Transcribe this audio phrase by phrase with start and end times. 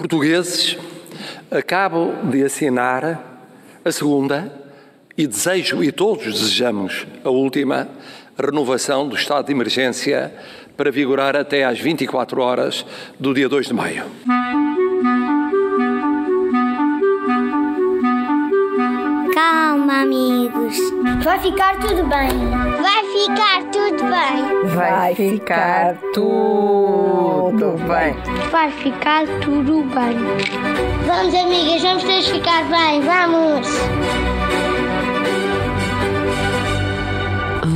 [0.00, 0.78] Portugueses,
[1.50, 3.22] acabo de assinar
[3.84, 4.50] a segunda
[5.14, 7.86] e desejo, e todos desejamos, a última
[8.34, 10.32] renovação do estado de emergência
[10.74, 12.86] para vigorar até às 24 horas
[13.18, 14.04] do dia 2 de maio.
[19.34, 20.78] Calma, amigos.
[21.22, 22.28] Vai ficar tudo bem.
[22.82, 24.74] Vai ficar tudo bem.
[24.74, 28.50] Vai ficar tudo bem.
[28.50, 30.18] Vai ficar tudo bem.
[31.06, 33.00] Vamos, amigas, vamos todos ficar bem.
[33.00, 33.66] Vamos.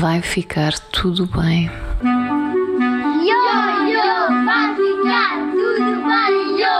[0.00, 1.70] Vai ficar tudo bem.
[3.22, 3.40] Yo,
[3.88, 6.74] yo, vai ficar tudo bem, yo.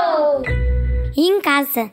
[1.17, 1.91] E em casa?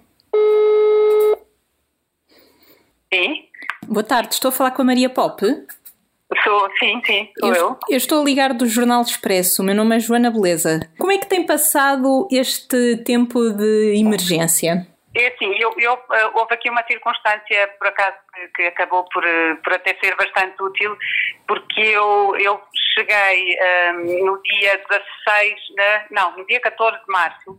[3.13, 3.50] Sim,
[3.91, 5.45] Boa tarde, estou a falar com a Maria Pop.
[5.45, 7.77] sou, sim, sim, sou eu.
[7.89, 9.61] eu estou a ligar do Jornal Expresso.
[9.61, 10.79] O meu nome é Joana Beleza.
[10.97, 14.87] Como é que tem passado este tempo de emergência?
[15.13, 18.15] É assim, eu, eu, eh, houve aqui uma circunstância, por acaso,
[18.55, 20.97] que, acabou por, eh, por até ser bastante útil,
[21.45, 22.61] porque eu, eu
[22.93, 27.57] cheguei ehm, no dia 16, né, não, no dia 14 de março,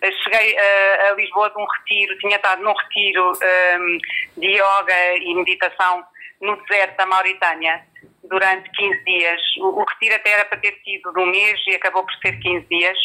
[0.00, 3.98] eh, cheguei eh, a Lisboa de um retiro, tinha estado num retiro ehm,
[4.38, 6.04] de yoga e meditação
[6.40, 7.84] no deserto da Mauritânia
[8.24, 9.40] durante 15 dias.
[9.58, 12.38] O, o retiro até era para ter sido de um mês e acabou por ser
[12.38, 12.98] 15 dias.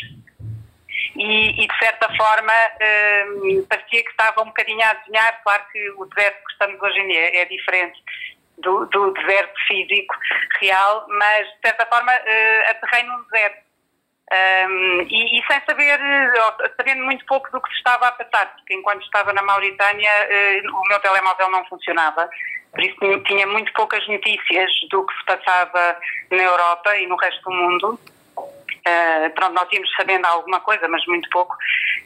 [1.16, 2.54] E, e, de certa forma
[3.28, 7.00] hum, parecia que estava um bocadinho a adivinhar, claro que o deserto que estamos hoje
[7.00, 8.02] em dia é diferente
[8.60, 10.16] do, do deserto físico
[10.60, 13.70] real, mas de certa forma uh, aterrei num deserto.
[14.32, 18.54] Um, e, e, sem saber, uh, sabendo muito pouco do que se estava a passar,
[18.56, 22.30] porque enquanto estava na Mauritânia uh, o meu telemóvel não funcionava,
[22.72, 25.98] por isso tinha muito poucas notícias do que se passava
[26.30, 28.00] na Europa e no resto do mundo.
[28.80, 31.56] Uh, pronto, nós íamos sabendo alguma coisa, mas muito pouco.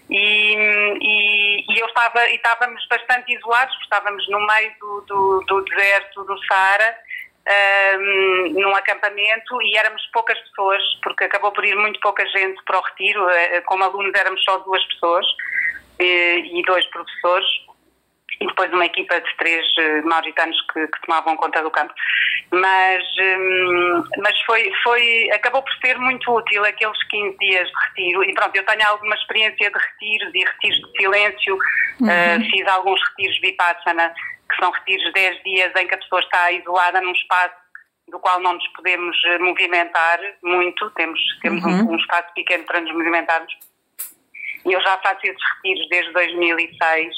[0.10, 0.54] E,
[1.02, 5.62] e, e eu estava, e estávamos bastante isolados, porque estávamos no meio do, do, do
[5.66, 6.98] deserto do Saara,
[7.48, 12.80] uh, num acampamento, e éramos poucas pessoas, porque acabou por ir muito pouca gente para
[12.80, 13.26] o retiro.
[13.26, 15.26] Uh, como alunos éramos só duas pessoas
[16.00, 17.48] e dois professores
[18.44, 21.94] e depois uma equipa de três uh, mauritanos que, que, tomavam conta do campo.
[22.52, 28.24] Mas, um, mas foi, foi, acabou por ser muito útil aqueles 15 dias de retiro.
[28.24, 31.58] E pronto, eu tenho alguma experiência de retiros e retiros de silêncio.
[32.02, 32.08] Uhum.
[32.08, 34.14] Uh, fiz alguns retiros vipassana,
[34.50, 37.56] que são retiros de 10 dias em que a pessoa está isolada num espaço
[38.10, 41.88] do qual não nos podemos eh, movimentar muito, temos, temos uhum.
[41.88, 43.52] um, um espaço pequeno para nos movimentarmos.
[44.66, 47.16] E eu já faço esses retiros desde 2006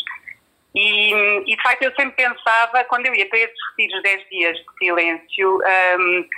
[0.75, 4.57] e, e, de facto eu sempre pensava, quando eu ia para esses retiros 10 dias
[4.57, 5.57] de silêncio,
[5.99, 6.29] um,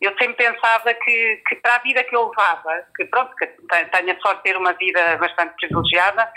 [0.00, 4.12] eu sempre pensava que, que, para a vida que eu levava, que pronto, que tenho
[4.12, 6.30] a sorte de ter uma vida bastante privilegiada,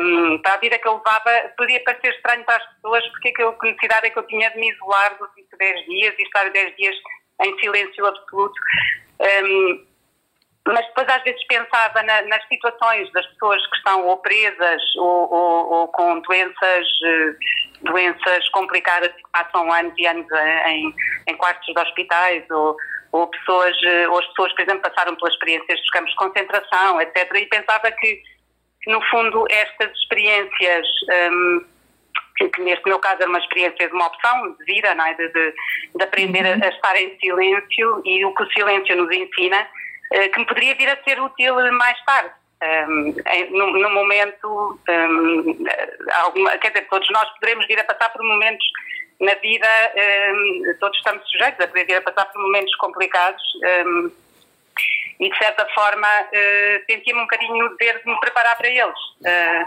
[0.00, 3.32] um, para a vida que eu levava, podia parecer estranho para as pessoas, porque é
[3.32, 6.22] que, eu, que necessidade é que eu tinha de me isolar durante 10 dias e
[6.22, 6.96] estar 10 dias
[7.42, 8.54] em silêncio absoluto.
[9.20, 9.95] Um,
[10.66, 15.32] mas depois às vezes pensava na, nas situações das pessoas que estão ou presas ou,
[15.32, 17.34] ou, ou com doenças, eh,
[17.82, 20.26] doenças complicadas que passam anos e anos
[20.66, 20.92] em,
[21.28, 22.76] em quartos de hospitais ou,
[23.12, 27.00] ou pessoas, eh, ou as pessoas, por exemplo, passaram pelas experiências dos campos de concentração,
[27.00, 27.32] etc.
[27.36, 28.22] E pensava que,
[28.82, 30.86] que no fundo, estas experiências,
[31.30, 31.64] um,
[32.36, 35.14] que, neste meu caso era uma experiência de uma opção de vida, não é?
[35.14, 35.54] de, de,
[35.94, 36.60] de aprender uhum.
[36.60, 39.68] a, a estar em silêncio e o que o silêncio nos ensina,
[40.10, 42.32] que me poderia vir a ser útil mais tarde.
[42.62, 43.14] Um,
[43.50, 45.66] no, no, momento, um,
[46.14, 48.66] alguma, quer dizer, todos nós poderemos vir a passar por momentos
[49.20, 53.42] na vida, um, todos estamos sujeitos a poder vir a passar por momentos complicados
[55.20, 58.98] e de certa forma uh, sentia-me um bocadinho no dever de me preparar para eles.
[59.20, 59.66] Uh,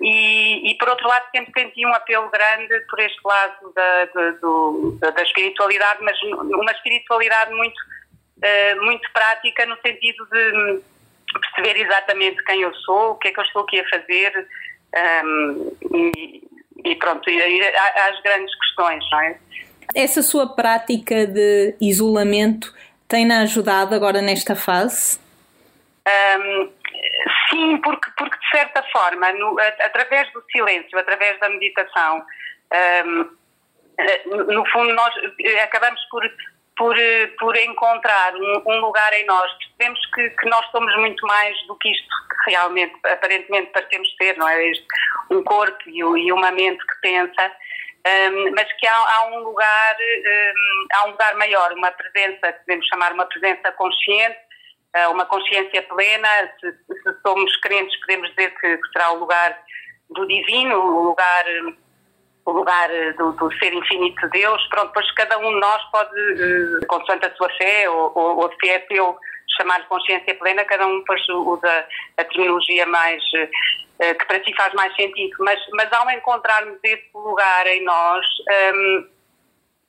[0.00, 4.30] e, e, por outro lado sempre senti um apelo grande por este lado da, da,
[4.40, 7.76] do, da espiritualidade, mas uma espiritualidade muito
[8.42, 10.80] eh, muito prática no sentido de
[11.32, 14.48] perceber exatamente quem eu sou, o que é que eu estou aqui a fazer
[15.24, 16.42] um, e,
[16.84, 19.38] e, pronto, e há, as grandes questões, não é?
[19.94, 22.74] Essa sua prática de isolamento
[23.08, 25.18] tem-na ajudado agora nesta fase?
[26.06, 26.70] Um,
[27.50, 32.22] sim, porque, porque de certa forma, no, através do silêncio, através da meditação,
[33.06, 33.38] um,
[33.98, 35.12] eh, no fundo nós
[35.62, 36.22] acabamos por
[36.78, 39.52] por, eh, por encontrar um, um, lugar em nós.
[39.58, 44.38] Percebemos que, que, nós somos muito mais do que isto que realmente, aparentemente, parecemos ser,
[44.38, 44.68] não é?
[44.68, 44.86] Este,
[45.30, 47.52] um corpo e, e, uma mente que pensa,
[48.06, 52.86] um, mas que há, há um lugar, um, há um lugar maior, uma presença, podemos
[52.86, 54.38] chamar uma presença consciente,
[55.10, 56.28] uma consciência plena.
[56.60, 59.60] Se, se, somos crentes, podemos dizer que, que, será o lugar
[60.10, 61.44] do divino, o lugar,
[62.48, 64.66] o lugar do, do ser infinito de Deus.
[64.68, 68.52] Pronto, pois cada um de nós pode, uh, consoante a sua fé, ou, ou, ou
[68.58, 69.18] se é teu,
[69.56, 71.86] chamar consciência plena, cada um depois usa
[72.16, 75.36] a terminologia mais uh, que para si faz mais sentido.
[75.40, 78.26] Mas, mas ao encontrarmos esse lugar em nós,
[78.74, 79.08] um,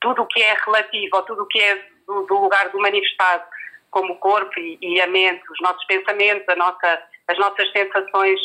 [0.02, 3.44] tudo o que é relativo, ou tudo o que é do, do lugar do manifestado,
[3.90, 8.40] como o corpo e, e, a mente, os nossos pensamentos, a nossa, as nossas sensações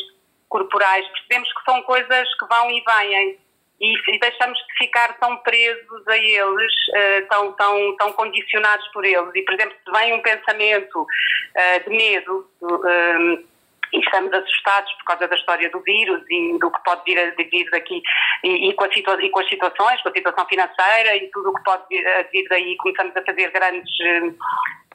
[0.48, 3.43] corporais, percebemos que são coisas que vão e vêm
[3.80, 9.04] e, e deixamos de ficar tão presos a eles, uh, tão, tão, tão condicionados por
[9.04, 9.30] eles.
[9.34, 13.54] E, por exemplo, se vem um pensamento uh, de medo, uh,
[13.94, 17.30] e estamos assustados por causa da história do vírus e do que pode vir a
[17.30, 18.02] vir daqui
[18.42, 21.54] e, e, com, situa e com as situações, com a situação financeira e tudo o
[21.54, 23.92] que pode vir, a vir daí, começamos a fazer grandes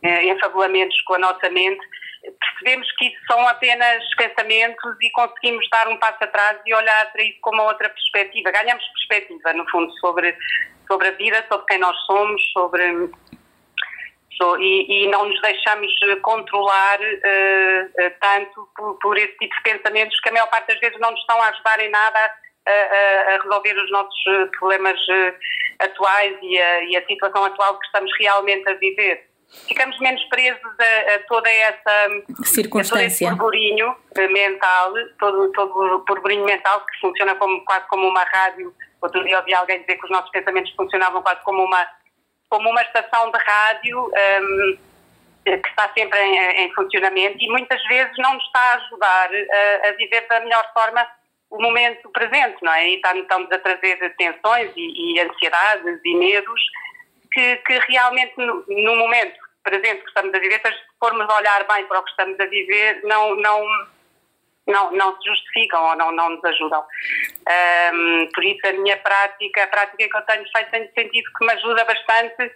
[0.03, 1.81] eh, enfabulamentos com a nossa mente,
[2.39, 7.24] percebemos que isso são apenas pensamentos e conseguimos dar um passo atrás e olhar para
[7.24, 8.51] isso com uma outra perspectiva.
[8.51, 10.36] Ganhamos perspectiva, no fundo, sobre,
[10.88, 13.10] sobre a vida, sobre quem nós somos, sobre
[14.60, 20.30] e, e, não nos deixamos controlar uh, tanto por, por, esse tipo de pensamentos que
[20.30, 22.19] a maior parte das vezes não nos estão a ajudar em nada
[22.65, 24.24] a, a, a resolver os nossos
[24.57, 25.36] problemas uh,
[25.80, 29.28] atuais e a, e a, situação atual que estamos realmente a viver.
[29.68, 32.10] Ficamos menos presos a, toda essa
[32.44, 33.96] circunstância, a todo esse burburinho
[34.31, 38.74] mental, todo, todo o burburinho mental que funciona como, quase como uma rádio.
[39.01, 41.88] Outro dia ouvi alguém dizer que os nossos pensamentos funcionavam quase como uma
[42.50, 44.78] como uma estação de rádio um,
[45.46, 49.88] que está sempre em, em, funcionamento e muitas vezes não nos está a ajudar a,
[49.88, 51.07] a, viver da melhor forma
[51.50, 52.90] o momento presente, não é?
[52.90, 56.62] E estamos a trazer tensões e, e ansiedades e medos
[57.31, 61.85] que, que realmente no, no, momento presente que estamos a viver, se formos olhar bem
[61.85, 63.63] para o que estamos a viver, não, não
[64.67, 66.85] não, não se justificam ou não, não nos ajudam.
[67.91, 71.45] Um, por isso a minha prática, a prática que eu tenho feito tem sentido que
[71.45, 72.51] me ajuda bastante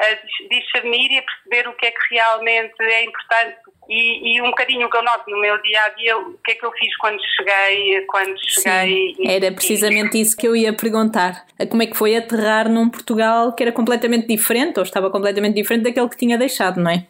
[0.00, 3.58] a discernir e a perceber o que é que realmente é importante
[3.92, 6.52] e, e, um bocadinho o que eu noto no meu dia a dia, o que
[6.52, 9.14] é que eu fiz quando cheguei, quando cheguei.
[9.14, 11.44] Sim, era precisamente isso que eu ia perguntar.
[11.70, 15.84] Como é que foi aterrar num Portugal que era completamente diferente ou estava completamente diferente
[15.84, 17.06] daquele que tinha deixado, não é?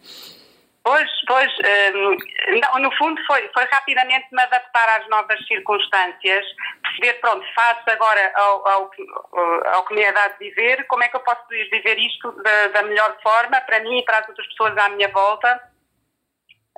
[0.84, 1.52] Pois, pois,
[1.94, 6.44] um, no fundo foi, foi rapidamente me adaptar às novas circunstâncias,
[6.82, 8.90] perceber, pronto, faço agora ao, ao,
[9.75, 12.82] ao que me é dado viver, como é que eu posso viver isto da, da
[12.82, 15.71] melhor forma para mim e para as outras pessoas à minha volta.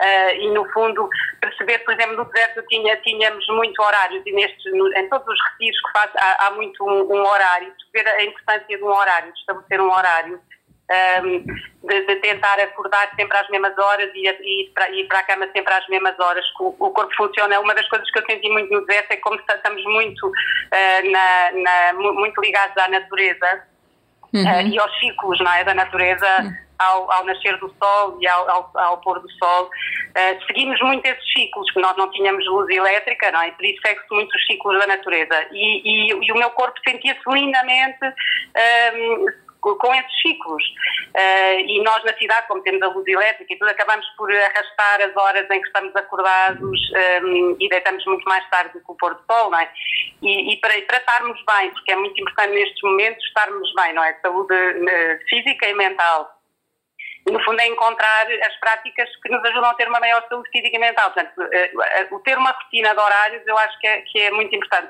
[0.00, 1.08] Uh, e no fundo
[1.41, 5.38] perceber, por exemplo, no deserto tinha, tínhamos muito horários e nestes, no, em todos os
[5.52, 9.32] retiros que faço há, há muito um, um, horário, perceber a importância de um horário,
[9.32, 10.41] de estabelecer um horário
[11.23, 11.44] um,
[11.87, 15.49] de, de, tentar acordar sempre às mesmas horas e, ir para, ir para a cama
[15.55, 16.44] sempre às mesmas horas.
[16.61, 17.61] O, o, corpo funciona.
[17.61, 21.52] Uma das coisas que eu senti muito no deserto é como estamos muito, uh, na,
[21.52, 23.74] na, muito ligados à natureza
[24.34, 24.42] uhum.
[24.42, 26.26] uh, e aos ciclos não é, da natureza.
[26.42, 26.64] Uhum.
[26.76, 29.66] Ao, ao, nascer do sol e ao, ao, ao pôr do sol.
[29.66, 33.52] Uh, seguimos muito esses ciclos, que nós não tínhamos luz elétrica, não é?
[33.52, 35.46] por isso segue-se muito os ciclos da natureza.
[35.52, 38.00] E, e, e o meu corpo sentia-se lindamente
[39.76, 40.62] com esses ciclos.
[41.14, 45.00] Uh, e nós na cidade, como temos a luz elétrica e tudo, acabamos por arrastar
[45.00, 48.93] as horas em que estamos acordados um, ehm, e deitamos muito mais tarde do que
[48.93, 49.70] o pôr do sol, não é?
[50.22, 54.15] E, e para, estarmos bem, porque é muito importante nestes momentos estarmos bem, não é?
[54.20, 56.33] Saúde uh, física e mental
[57.32, 60.76] no fundo é encontrar as práticas que nos ajudam a ter uma maior saúde física
[60.76, 61.10] e mental.
[61.10, 64.31] Portanto, eh, eh, o ter uma rotina de horários eu acho que é, que é
[64.31, 64.88] muito importante.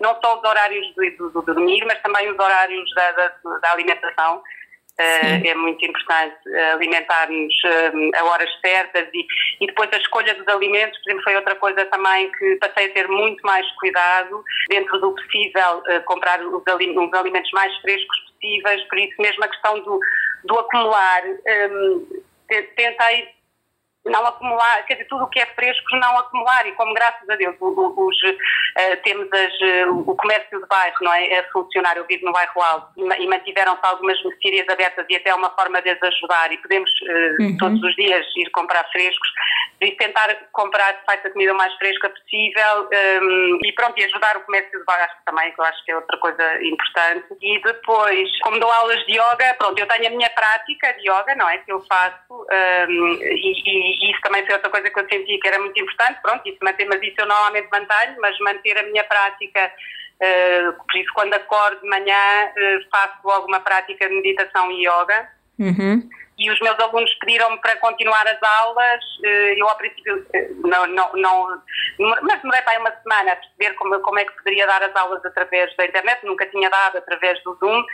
[0.00, 3.32] Não só os horários do, do, do dormir, mas também os horários da, da,
[3.62, 4.42] da alimentação.
[4.98, 6.36] Uh, é muito importante
[6.74, 7.54] alimentar-nos
[8.14, 9.26] a horas certas e,
[9.58, 12.92] e, depois a escolha dos alimentos, por exemplo, foi outra coisa também que passei a
[12.92, 16.62] ter muito mais cuidado, dentro do possível, comprar os
[17.14, 20.00] alimentos mais frescos possíveis, por isso mesmo a questão do,
[20.44, 22.06] do acumular, um,
[22.48, 23.39] tentei
[24.06, 27.36] não acumular, quer dizer, tudo o que é fresco não acumular e como graças a
[27.36, 32.06] Deus os, uh, temos as, uh, o comércio de bairro não é, a funcionar, eu
[32.06, 36.02] vivo no bairro alto e mantiveram-se algumas mercearias abertas e até uma forma de as
[36.02, 37.56] ajudar e podemos uh, uhum.
[37.58, 39.28] todos os dias ir comprar frescos
[39.82, 42.88] e tentar comprar de facto a comida mais fresca possível
[43.22, 45.96] um, e pronto, e ajudar o comércio de bairro também, que eu acho que é
[45.96, 50.30] outra coisa importante e depois, como dou aulas de yoga, pronto, eu tenho a minha
[50.30, 54.54] prática de yoga, não é, que eu faço um, e, e e isso também foi
[54.54, 57.26] outra coisa que eu senti que era muito importante, pronto, isso manter, mas isso eu
[57.26, 59.72] normalmente mantenho, mas manter a minha prática,
[60.20, 62.14] uh, por isso quando acordo de manhã
[62.48, 65.28] uh, faço alguma prática de meditação e yoga.
[65.58, 66.08] Uhum.
[66.40, 69.04] E os meus alunos pediram-me para continuar as aulas.
[69.22, 70.26] Eu, ao princípio,
[70.64, 71.62] não, não, não
[72.22, 74.96] mas demorei para aí uma semana a perceber como, como é que poderia dar as
[74.96, 77.84] aulas através da internet, nunca tinha dado através do Zoom.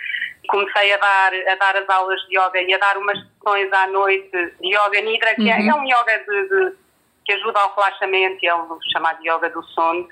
[0.49, 3.89] Comecei a dar, a dar as aulas de yoga e a dar umas sessões à
[3.89, 5.71] noite de yoga nidra, que é, uhum.
[5.71, 6.77] é, um yoga de, de,
[7.25, 10.07] que ajuda ao relaxamento, é o chamado yoga do sono.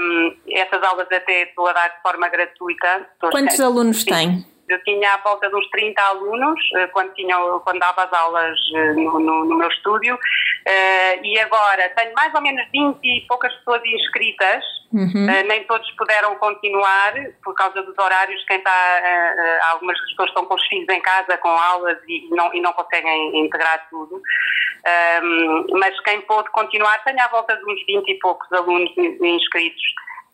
[0.00, 3.08] Um, essas aulas até estou a dar de forma gratuita.
[3.18, 4.46] Quantos alunos tem?
[4.70, 8.58] Eu tinha à volta de uns 30 alunos eh, quando, tinha, quando dava as aulas
[8.74, 13.26] eh, no, no, no meu estúdio uh, e agora tenho mais ou menos 20 e
[13.26, 15.26] poucas pessoas inscritas, uhum.
[15.26, 20.54] uh, nem todos puderam continuar por causa dos horários, quem está, algumas pessoas estão com
[20.54, 24.22] os filhos em casa com aulas e não, e não conseguem integrar tudo,
[25.22, 29.82] um, mas quem pôde continuar tenho à volta de uns 20 e poucos alunos inscritos.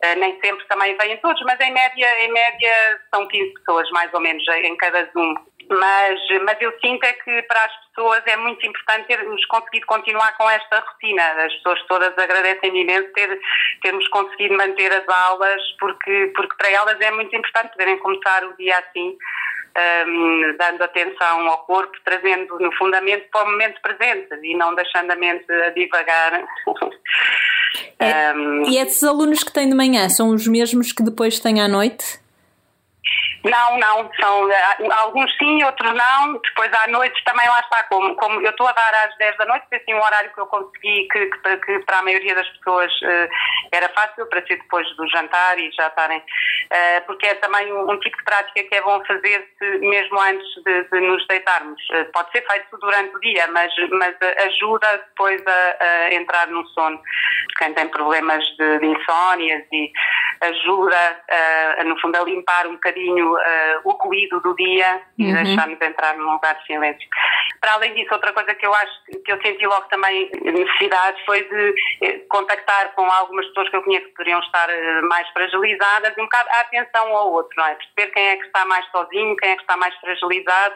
[0.04, 4.12] Uh, nem sempre também vêm todos, mas em média, em média são 15 pessoas mais
[4.12, 5.34] ou menos em cada Zoom.
[5.68, 10.36] Mas, mas eu sinto é que para as pessoas é muito importante termos conseguido continuar
[10.36, 11.22] com esta rotina.
[11.44, 13.40] As pessoas todas agradecem imenso ter,
[13.82, 18.56] termos conseguido manter as aulas, porque, porque para elas é muito importante poderem começar o
[18.56, 19.16] dia assim,
[20.06, 25.10] um, dando atenção ao corpo, trazendo no fundamento para o momento presente e não deixando
[25.10, 26.44] a mente a divagar.
[27.98, 31.60] É, um, e esses alunos que têm de manhã são os mesmos que depois têm
[31.60, 32.18] à noite?
[33.46, 36.32] Não, não, são eh, alguns sim, outros não.
[36.34, 39.46] Depois à noite também lá está, como, como eu estou a dar às 10 da
[39.46, 42.48] noite, foi assim um horário que eu consegui que, que, que para a maioria das
[42.56, 43.28] pessoas uh,
[43.70, 47.90] era fácil, para ser depois do jantar e já estarem, uh, porque é também um,
[47.90, 51.80] um, tipo de prática que é bom fazer-se mesmo antes de, de nos deitarmos.
[51.90, 56.66] Uh, pode ser feito durante o dia, mas, mas ajuda depois a, a entrar no
[56.68, 57.00] sono.
[57.58, 59.92] Quem tem problemas de, de insónias e
[60.40, 61.24] ajuda,
[61.86, 65.44] no fundo, a limpar um bocadinho uh, o ruído do dia e uhum.
[65.44, 67.08] deixar-nos entrar num lugar de silêncio.
[67.60, 68.92] Para além disso, outra coisa que eu acho
[69.24, 73.82] que eu senti logo também necessidade foi de eh, contactar com algumas pessoas que eu
[73.82, 77.74] conheço que poderiam estar eh, mais fragilizadas, um bocado a atenção ao outro, não é?
[77.74, 80.74] Perceber quem é que está mais sozinho, quem é que está mais fragilizado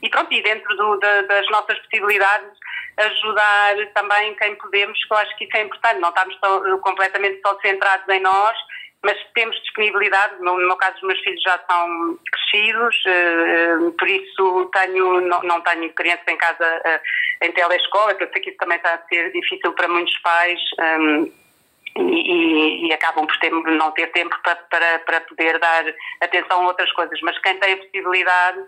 [0.00, 2.50] e pronto, e dentro do, da, das nossas possibilidades
[2.96, 7.40] ajudar também quem podemos, que eu acho que isso é importante, não estamos tão, completamente
[7.40, 8.56] só centrados em nós,
[9.04, 14.70] mas temos disponibilidade, no, meu caso os meus filhos já são crescidos, uh, por isso
[14.72, 18.76] tenho, não, tenho crianças em casa uh, em telescola, que eu sei que isso também
[18.76, 21.32] está a ser difícil para muitos pais ehm,
[21.96, 25.84] e, e, acabam por ter, não ter tempo para, para, para poder dar
[26.20, 28.64] atenção a outras coisas, mas quem tem a possibilidade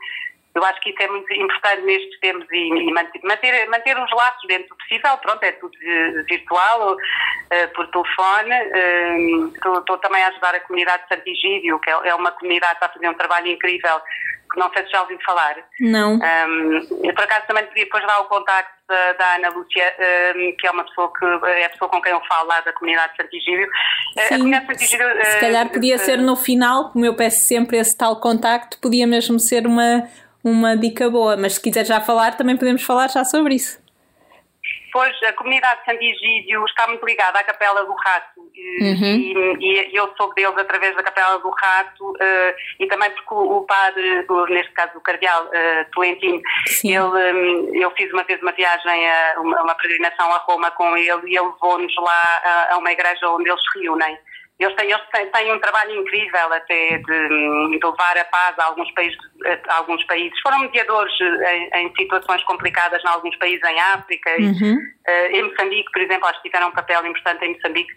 [0.55, 4.47] eu acho que isso é muito importante nestes tempos e, e manter, manter os laços
[4.47, 5.17] dentro do possível.
[5.19, 5.77] Pronto, é tudo
[6.29, 8.53] virtual, uh, por telefone.
[8.53, 12.77] Uh, estou, também a ajudar a comunidade de Santigídio, que é, é uma comunidade que
[12.77, 14.01] está a fazer um trabalho incrível,
[14.53, 15.57] que não sei se já ouviu falar.
[15.81, 16.15] Não.
[16.15, 19.93] Um, eu, por acaso, também podia depois dar o contacto da, da, Ana Lúcia,
[20.37, 22.73] um, que é uma pessoa que é a pessoa com quem eu falo lá da
[22.75, 23.69] comunidade de Santigídio.
[24.13, 27.45] Sim, a comunidade de Santigídio, se calhar podia uh, ser no final, como eu peço
[27.45, 30.09] sempre esse tal contacto, podia mesmo ser uma
[30.45, 33.83] uma dica boa, mas se quiser já falar, também podemos falar já sobre isso.
[34.93, 39.59] Pois, a comunidade de Sandigídio está muito ligada à Capela do Rato uhum.
[39.59, 43.57] e, e, eu soube deles através da Capela do Rato uh, e também porque o,
[43.59, 46.41] o padre, neste caso o cardeal uh, Tolentino,
[46.85, 50.97] ele, um, eu fiz uma vez uma viagem, a, uma, uma peregrinação a Roma com
[50.97, 54.17] ele e ele levou-nos lá a, a uma igreja onde eles se reúnem.
[54.59, 58.67] Eles têm, eles têm, têm, um trabalho incrível até de, de, levar a paz a
[58.67, 59.19] alguns países.
[59.69, 60.39] A alguns países.
[60.43, 64.31] Foram mediadores em, em situações complicadas em alguns países em África.
[64.31, 64.79] Uhum.
[65.09, 67.93] E, uh, em Moçambique, por exemplo, acho que tiveram um papel importante em Moçambique.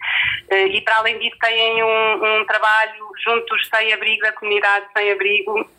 [0.52, 5.12] Uh, e para além disso têm um, um trabalho juntos sem abrigo, a comunidade sem
[5.12, 5.77] abrigo,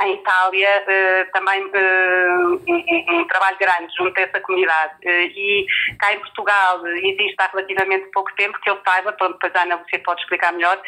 [0.00, 4.94] em Itália uh, também uh, um, um, trabalho grande junto a essa comunidade.
[5.04, 5.66] Uh, e
[5.98, 9.98] cá em Portugal existe há relativamente pouco tempo, que eu saiba, depois a Ana você
[9.98, 10.80] pode explicar melhor,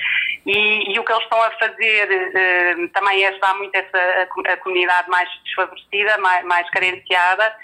[0.46, 4.56] e, e o que eles estão a fazer também é ajudar muito essa, a, a
[4.58, 7.54] comunidade mais desfavorecida, mais, mais carenciada,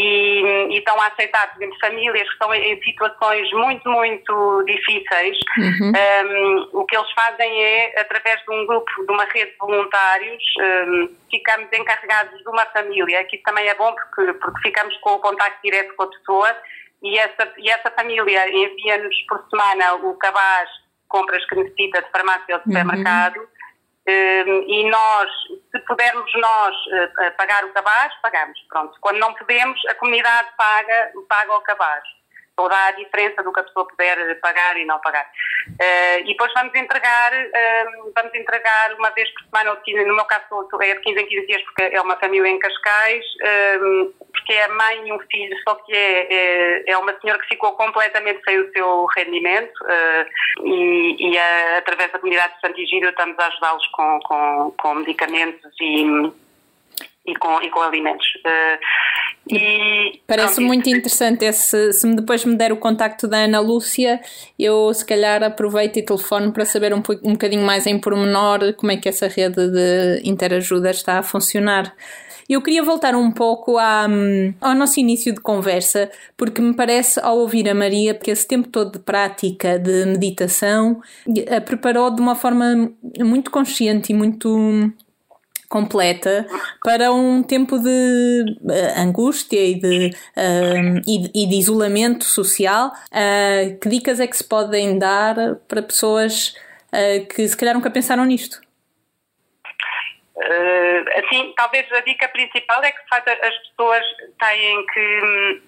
[0.00, 5.36] e, e, estão a aceitar, por exemplo, famílias que estão em situações muito, muito difíceis.
[5.58, 5.92] Uhum.
[5.92, 10.42] Um, o que eles fazem é, através de um grupo, de uma rede de voluntários,
[10.86, 15.18] um, ficamos encarregados de uma família, que também é bom porque, porque ficamos com o
[15.18, 16.56] contacto direto com a pessoa
[17.02, 20.68] e essa, e essa família envia-nos por semana o cabaz
[21.08, 22.80] compras que necessita de farmácia ou de uhum.
[22.80, 23.36] supermercado.
[23.38, 23.58] Uhum
[24.08, 25.30] Ehm, e nós,
[25.70, 28.98] se pudermos nós eh, pagar o cabaz, pagamos, pronto.
[29.00, 32.04] Quando não podemos, a comunidade paga, paga o cabaz.
[32.66, 35.26] Dá a diferença do que a pessoa puder pagar e não pagar.
[35.68, 40.24] Uh, e depois vamos entregar, uh, vamos entregar uma vez por semana, ou no meu
[40.24, 40.44] caso
[40.80, 44.64] é de 15 em 15 dias porque é uma família em Cascais, uh, porque é
[44.64, 48.42] a mãe e um filho, só que é, é, é, uma senhora que ficou completamente
[48.44, 49.72] sem o seu rendimento
[50.64, 55.70] e, e a, através da comunidade de Santigírio estamos a ajudá-los com, com, com medicamentos
[55.80, 56.32] e
[57.28, 58.26] e com, e com alimentos.
[59.50, 61.92] E, Parece muito interessante esse.
[61.92, 64.20] Se depois me der o contacto da Ana Lúcia,
[64.58, 68.92] eu se calhar aproveito e telefono para saber um, um bocadinho mais em pormenor como
[68.92, 71.94] é que essa rede de interajuda está a funcionar.
[72.48, 74.06] Eu queria voltar um pouco à,
[74.60, 78.68] ao nosso início de conversa, porque me parece, ao ouvir a Maria, que esse tempo
[78.68, 81.02] todo de prática de meditação
[81.54, 82.90] a preparou de uma forma
[83.20, 84.90] muito consciente e muito
[85.68, 86.46] completa
[86.82, 92.90] para um tempo de uh, angústia e de, uh, e, e, de isolamento social.
[93.12, 95.34] Uh, que dicas é que se podem dar
[95.68, 96.54] para pessoas
[97.34, 98.62] que se calhar nunca pensaram nisto?
[101.18, 104.02] assim, talvez a dica principal é que as pessoas
[104.38, 105.62] têm que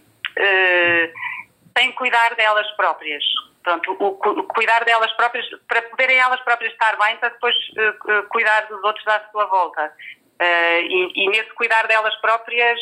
[1.75, 3.23] têm que cuidar delas próprias
[3.63, 8.29] pronto, o, o, cuidar delas próprias, para poderem elas próprias estar bem, para depois uh,
[8.29, 9.93] cuidar dos outros à sua volta.
[10.41, 12.81] Uh, e, e, nesse cuidar delas próprias,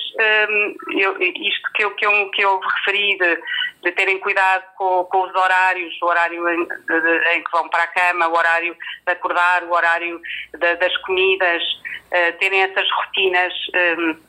[0.96, 3.42] eu, isto que eu, que eu, que eu referi de,
[3.82, 7.82] de terem cuidado com, com, os horários, o horário em, de, em, que vão para
[7.82, 10.20] a cama, o horário de acordar, o horário
[10.56, 11.62] de, das comidas,
[12.12, 13.52] uh, terem essas rotinas.
[13.98, 14.27] Um,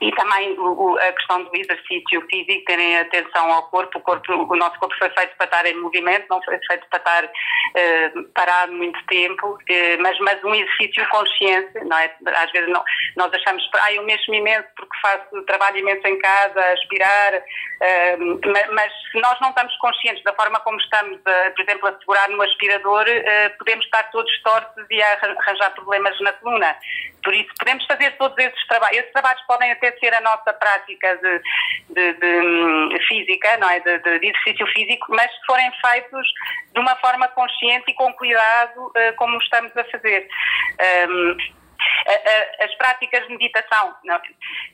[0.00, 3.98] e também o, a questão do exercício físico, terem atenção ao corpo.
[3.98, 6.98] O, corpo, o nosso corpo foi feito para estar em movimento, não foi feito para
[6.98, 12.14] estar uh, parado muito tempo, uh, mas, mas um exercício consciente, não é?
[12.26, 12.82] Às vezes não,
[13.16, 18.40] nós achamos, ah, eu mexo imenso porque faço trabalho imenso em casa, a aspirar, uh,
[18.52, 22.28] mas, mas, se nós não estamos conscientes da forma como estamos, por exemplo, a segurar
[22.28, 23.06] no aspirador,
[23.58, 26.76] podemos estar todos tortos e arranjar problemas na coluna.
[27.22, 28.98] Por isso, podemos fazer todos esses trabalhos.
[28.98, 31.40] Esses trabalhos podem até ser a nossa prática de,
[31.90, 33.80] de, de hum, física, não é?
[33.80, 36.28] De, de, exercício físico, mas se forem feitos
[36.74, 40.28] de uma forma consciente e com cuidado, uh, como estamos a fazer.
[41.08, 41.57] Um,
[42.60, 43.94] as práticas de meditação.
[44.04, 44.20] Não,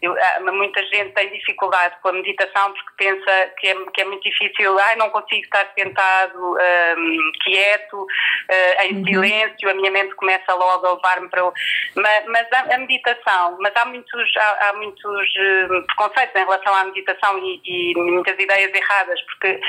[0.02, 0.14] eu,
[0.52, 4.78] muita gente tem dificuldade com a meditação porque pensa que é, que é muito difícil,
[4.78, 6.56] ai, não consigo estar sentado,
[6.96, 9.04] um, quieto, uh, em uhum.
[9.04, 11.52] silêncio, a minha mente começa logo a levar-me para o.
[11.96, 16.74] Mas, mas a, a, meditação, mas há muitos, há, há muitos uh, preconceitos em relação
[16.74, 19.60] à meditação e, e muitas ideias erradas, porque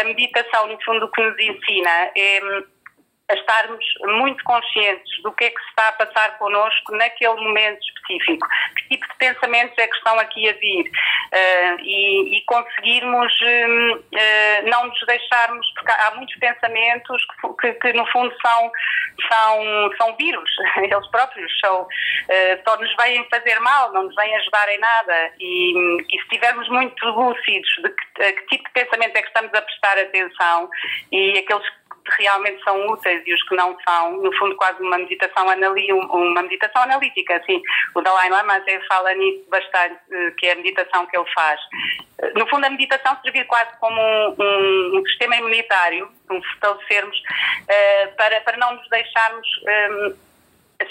[0.00, 2.40] a meditação, no fundo, o que nos ensina é
[3.30, 7.80] a estarmos muito conscientes do que é que se está a passar connosco naquele momento
[7.82, 10.84] específico, que tipo de pensamentos é que estão aqui a vir?
[10.84, 17.72] Uh, e, e, conseguirmos uh, uh, não nos deixarmos, porque há muitos pensamentos que, que,
[17.80, 18.70] que, no fundo são,
[19.30, 21.88] são, são vírus, eles próprios são,
[22.66, 25.32] só nos vêm fazer mal, não nos vêm ajudar em nada.
[25.40, 29.54] E, e se estivermos muito lúcidos de que, que tipo de pensamento é que estamos
[29.54, 30.68] a prestar atenção
[31.10, 31.83] e aqueles que
[32.18, 36.42] realmente são úteis e os que não são, no fundo quase uma meditação, anali uma
[36.42, 37.62] meditação analítica, assim.
[37.94, 41.60] O Dalai Lama até fala nisso bastante, eh, que é a meditação que ele faz.
[42.20, 47.18] Eh, no fundo a meditação servir quase como um, um, um sistema imunitário, um fortalecermos,
[47.18, 50.16] uh, para, para não nos deixarmos um,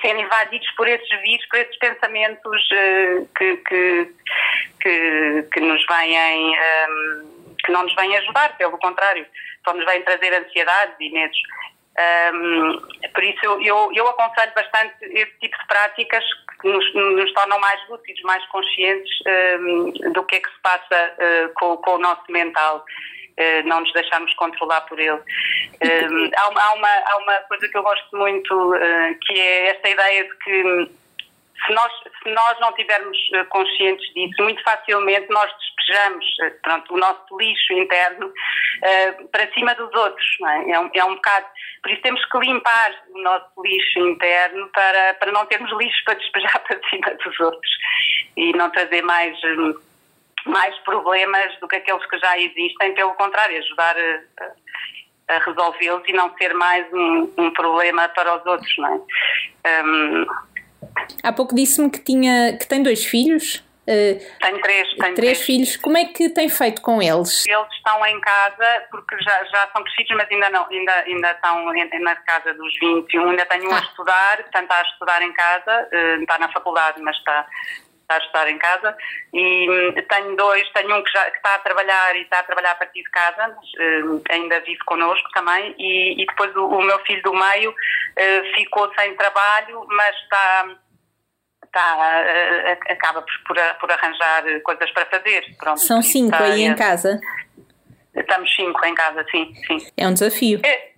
[0.01, 4.11] ser invadidos por esses vírus, por esses pensamentos uh, que, que,
[4.81, 6.55] que, que, nos vêm,
[7.63, 9.25] que não nos vêm ajudar, pelo contrário
[9.65, 11.37] só nos vêm trazer ansiedades e medos.
[12.33, 12.79] Um,
[13.13, 16.23] por isso eu, eu, aconselho bastante esse tipo de práticas
[16.59, 19.11] que nos, nos tornam mais lúcidos, mais conscientes
[19.59, 22.83] um, do que é que se passa uh, com, com, o nosso mental.
[23.33, 25.19] Uh, não nos deixarmos controlar por ele.
[26.37, 30.35] Há, uma, há, uma, coisa que eu gosto muito, uh, que é esta ideia de
[30.37, 30.91] que
[31.65, 36.93] se nós, se nós não tivermos eh, conscientes disso, muito facilmente nós despejamos eh, pronto,
[36.93, 40.25] o nosso lixo interno uh, para cima dos outros.
[40.47, 40.71] É?
[40.71, 41.45] É, um, é um bocado.
[41.81, 46.15] Por isso temos que limpar o nosso lixo interno para, para não termos lixo para
[46.15, 47.71] despejar para cima dos outros
[48.37, 49.37] e não trazer mais.
[50.45, 56.13] mais problemas do que aqueles que já existem, pelo contrário, ajudar a, a resolvê-los e
[56.13, 59.07] não ser mais um, um, problema para os outros, não
[59.63, 59.83] é?
[59.85, 60.25] Um,
[61.21, 63.63] Há pouco disse-me que, tinha, que tem dois filhos.
[63.83, 65.75] Uh, tenho três, tenho três, três filhos.
[65.75, 67.45] Como é que tem feito com eles?
[67.45, 71.65] Eles estão em casa porque já, já são crescidos, mas ainda não, ainda, ainda estão
[71.99, 73.29] na casa dos 21.
[73.31, 73.79] Ainda tenho um ah.
[73.79, 77.45] a estudar, portanto está a estudar em casa, uh, está na faculdade, mas está,
[78.03, 78.95] está a estudar em casa
[79.33, 82.43] e hum, tenho dois, tenho um que, já, que está a trabalhar e está a
[82.43, 86.65] trabalhar a partir de casa, mas, uh, ainda vive connosco também e, e depois o,
[86.65, 90.75] o, meu filho do meio uh, ficou sem trabalho, mas está
[91.65, 95.43] Está, uh, acaba por, por, arranjar coisas para fazer.
[95.57, 97.19] Pronto, São cinco aí em casa?
[98.15, 99.51] Estamos cinco em casa, sim.
[99.65, 99.91] sim.
[99.97, 100.61] É um desafio.
[100.63, 100.92] É,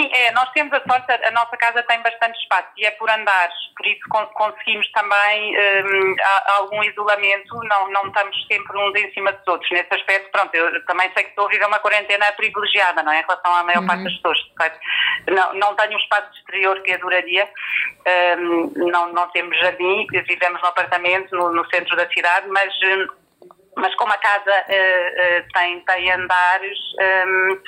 [0.00, 3.10] Sim, é, nós temos a sorte, a nossa casa tem bastante espaço e é por
[3.10, 4.00] andares, por isso
[4.32, 6.16] conseguimos também um,
[6.56, 9.70] algum isolamento, não, não estamos sempre uns em cima dos outros.
[9.70, 13.20] Nesse aspecto, pronto, eu também sei que estou a viver uma quarentena privilegiada, não é?
[13.20, 13.86] Em relação à maior uhum.
[13.86, 14.38] parte das pessoas.
[15.28, 17.46] Não, não tenho um espaço exterior que adoraria,
[18.38, 22.72] um, não, não temos jardim, vivemos num apartamento no, no centro da cidade, mas.
[22.84, 23.06] Hum,
[23.76, 26.78] mas como a casa uh, uh, tem, tem andares,
[27.26, 27.58] um,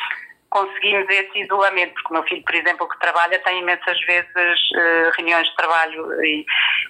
[0.53, 5.11] conseguimos esse isolamento, porque o meu filho, por exemplo, que trabalha, tem imensas vezes uh,
[5.17, 6.45] reuniões de trabalho e,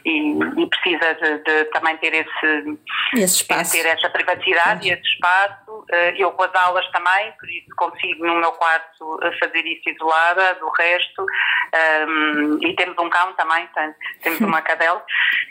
[0.04, 2.78] e, e precisa de, de, também ter esse,
[3.14, 3.72] esse espaço.
[3.72, 5.70] ter essa privacidade e esse espaço.
[5.70, 9.88] Uh, eu com as aulas também, por isso consigo no meu quarto eh, fazer isso
[9.88, 11.24] isolada do resto.
[12.08, 15.04] Um, e temos um cão também, tem, temos uma cadela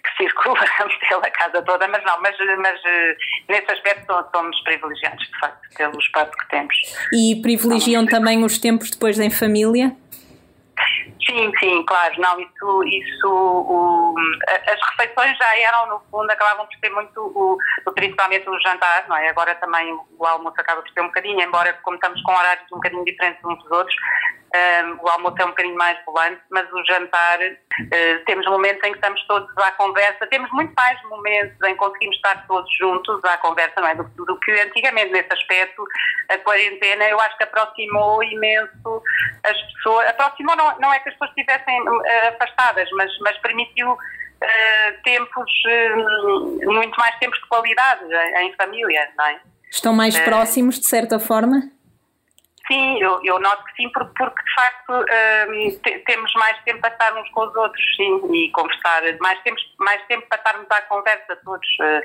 [0.04, 0.60] que circula
[1.10, 2.80] pela casa toda, mas não, mas, mas
[3.48, 6.76] nesse aspecto somos privilegiados, de facto, pelo espaço que temos.
[7.14, 9.96] E privilegiam também os tempos depois em família?
[11.26, 12.20] Sim, sim, claro.
[12.20, 14.16] Não, isso, isso o,
[14.48, 17.58] as refeições já eram, no fundo, acabavam por ser muito, o,
[17.94, 19.30] principalmente o jantar, não é?
[19.30, 22.76] Agora também o almoço acaba por ser um bocadinho, embora como estamos com horários um
[22.76, 23.96] bocadinho diferentes uns dos outros,
[24.54, 28.92] um, o almoço é um bocadinho mais volante, mas o jantar, uh, temos momentos em
[28.92, 33.24] que estamos todos à conversa, temos muito mais momentos em que conseguimos estar todos juntos
[33.24, 33.96] à conversa, não é?
[33.96, 35.84] Do, do que antigamente, nesse aspecto,
[36.30, 39.04] a quarentena eu acho que aproximou imenso
[39.46, 42.04] as pessoas, aproximou não, não é que as pessoas estivessem uh,
[42.36, 45.52] afastadas, mas, mas permitiu uh, tempos,
[46.64, 49.40] muito mais tempos de qualidade em, em família, não é?
[49.70, 51.72] Estão mais próximos, de certa forma?
[52.72, 56.94] Sim, eu, eu noto que sim, porque, porque de facto um, temos mais tempo para
[56.94, 60.82] estar uns com os outros, sim, e conversar, mais tempo, mais tempo para estarmos à
[60.84, 61.68] conversa todos.
[61.82, 62.00] Uh,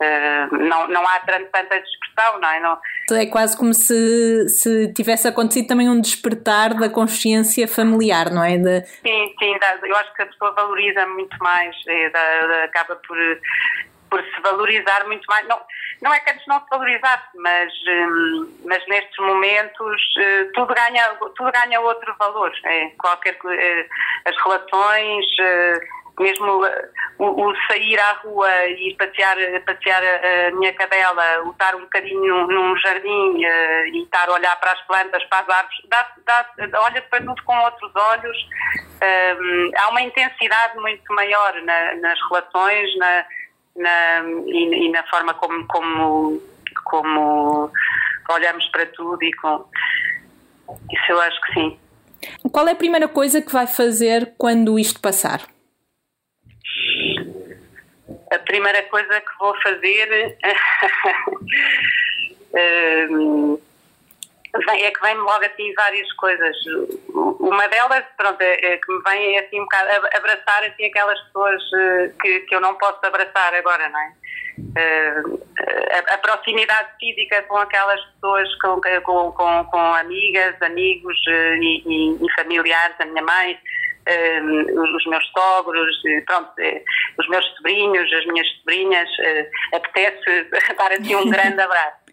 [0.00, 2.60] uh, não, não há tanta dispersão, não é?
[2.60, 2.78] Não...
[3.12, 8.56] É quase como se, se tivesse acontecido também um despertar da consciência familiar, não é?
[8.56, 8.86] De...
[8.86, 13.18] Sim, sim, eu acho que a pessoa valoriza muito mais, é, acaba por
[14.10, 15.46] por se valorizar muito mais.
[15.46, 15.60] Não,
[16.02, 21.14] não é que antes não se valorizasse, mas, hum, mas nestes momentos eh, tudo ganha,
[21.36, 22.52] tudo ganha outro valor.
[22.64, 23.86] É, qualquer, eh,
[24.24, 25.80] as relações, eh,
[26.20, 26.64] mesmo
[27.18, 32.46] o, o, sair à rua e passear, passear a minha cadela, o estar um bocadinho
[32.48, 33.40] num jardim
[33.92, 36.50] e estar a olhar para as plantas, para as árvores, dá, dá,
[36.82, 38.36] olha para tudo com outros olhos.
[39.00, 43.24] Um, há uma intensidade muito maior na, nas relações, na,
[43.78, 46.42] na, e, e, na forma como, como,
[46.84, 47.70] como
[48.30, 49.64] olhamos para tudo e com
[50.92, 51.78] isso eu acho que sim.
[52.52, 55.42] Qual é a primeira coisa que vai fazer quando isto passar?
[58.32, 60.36] A primeira coisa que vou fazer
[64.54, 66.56] é que vem-me logo assim várias coisas.
[67.14, 71.20] Uma delas, pronto, é, é que me vem é, assim um bocado abraçar assim aquelas
[71.26, 74.12] pessoas eh, que, que eu não posso abraçar agora, não é?
[74.58, 75.40] Uh,
[75.92, 81.82] a, a, proximidade física com aquelas pessoas, com, com, com, com amigas, amigos uh, e,
[81.86, 83.58] e, e, familiares, a minha mãe,
[84.74, 86.50] os meus sogros, pronto,
[87.18, 89.08] os meus sobrinhos, as minhas sobrinhas,
[89.74, 90.44] apetece
[90.76, 91.98] dar assim um grande abraço.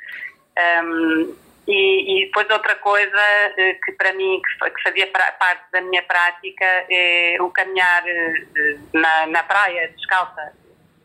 [0.58, 1.36] Um,
[1.67, 3.21] e, e, depois outra coisa
[3.58, 9.28] eh, que para mim que fazia parte da minha prática é o caminhar eh, na,
[9.28, 10.54] na praia descalça.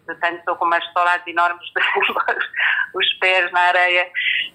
[0.04, 1.64] Portanto, estou com umas saudades enormes
[2.94, 4.10] os pés na areia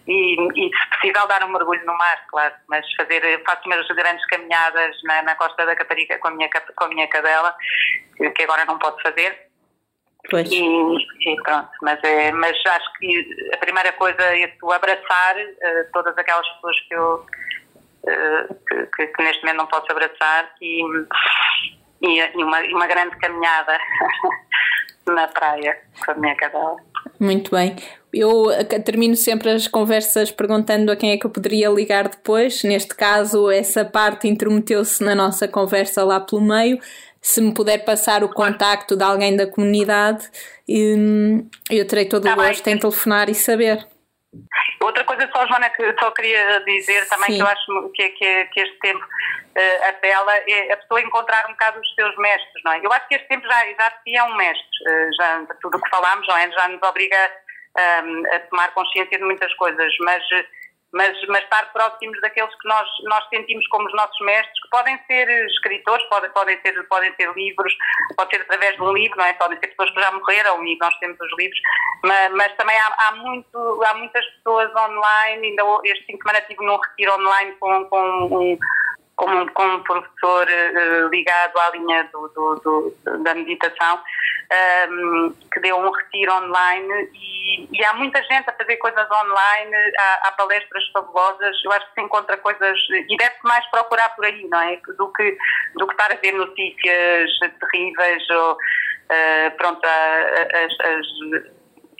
[0.07, 4.25] e, e, se possível dar um mergulho no mar, claro, mas fazer, faço umas grandes
[4.27, 7.55] caminhadas na, na costa da Caparica com a minha, com a minha cadela,
[8.35, 9.47] que agora não posso fazer,
[10.29, 10.49] Pois.
[10.51, 15.91] E, e, pronto, mas, é, mas acho que a primeira coisa é o abraçar uh,
[15.93, 17.25] todas aquelas pessoas que eu
[18.03, 20.81] uh, que, que, que, neste momento não posso abraçar e,
[22.01, 23.77] e, e uma, uma grande caminhada
[25.07, 26.77] na praia com a minha cadela.
[27.19, 27.75] Muito bem.
[28.11, 28.45] Eu
[28.83, 32.63] termino sempre as conversas perguntando a quem é que eu poderia ligar depois.
[32.63, 36.79] Neste caso, essa parte intrometeu-se na nossa conversa lá pelo meio
[37.25, 40.29] se me puder passar o contacto de alguém da comunidade,
[40.69, 43.83] hum, eu terei todo o tá gosto em telefonar e saber.
[44.79, 47.37] Outra coisa só, Joana, que só queria dizer também Sim.
[47.37, 51.53] que eu acho que, que, que este tempo uh, apela é a pessoa encontrar um
[51.53, 52.81] bocado os seus mestres, não é?
[52.83, 55.81] Eu acho que este tempo já, já se é um mestre, uh, já, tudo o
[55.81, 56.51] que falámos, não é?
[56.51, 57.31] Já nos obriga
[58.05, 60.23] um, a tomar consciência de muitas coisas, mas
[60.95, 64.97] mas, mas estar próximos daqueles que nós, nós sentimos como os nossos mestres, que podem
[65.05, 67.73] ser escritores, podem, podem, ser, podem ser livros,
[68.15, 69.33] pode ser através de um livro, não é?
[69.33, 71.59] podem ser pessoas que já morreram e nós temos os livros,
[72.03, 76.41] mas, mas também há, há, muito, há muitas pessoas online, ainda este fim de semana
[76.47, 78.57] tive num retiro online com, com um
[79.15, 85.59] como, como professor uh, ligado à linha do, do, do, da meditação, um, ehm, que
[85.61, 90.31] deu um retiro online e, e, há muita gente a fazer coisas online, há, há,
[90.33, 94.59] palestras fabulosas, eu acho que se encontra coisas, e deve-se mais procurar por aí, não
[94.61, 94.79] é?
[94.97, 95.37] Do que,
[95.75, 101.54] do que estar a ver notícias terríveis ou, uh, pronto, as, as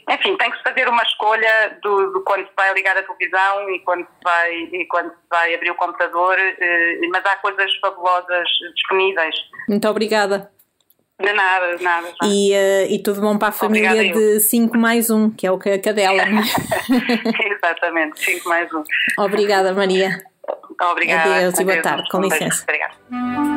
[0.08, 3.70] enfim, tem que se fazer uma escolha do, do, quando se vai ligar a televisão
[3.70, 7.74] e quando se vai, e quando se vai abrir o computador, eh, mas há coisas
[7.80, 9.34] fabulosas disponíveis.
[9.68, 10.50] Muito obrigada.
[11.18, 12.08] De nada, de nada.
[12.24, 15.46] E, uh, e tudo bom para a família Obrigada de 5 mais 1, um, que
[15.46, 16.22] é o que a cadela.
[16.22, 16.26] É?
[17.56, 18.78] Exatamente, 5 mais 1.
[18.78, 18.84] Um.
[19.18, 20.22] Obrigada, Maria.
[20.90, 21.36] Obrigada.
[21.36, 22.62] Adeus e boa tarde, com licença.
[22.64, 23.55] Obrigada.